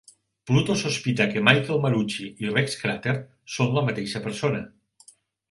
[0.51, 3.15] Pluto sospita que Michael Marucci i Rex Crater
[3.59, 4.65] són la mateixa persona.